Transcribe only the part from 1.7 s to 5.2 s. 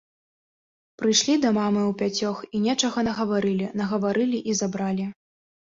ўпяцёх і нечага нагаварылі, нагаварылі і забралі.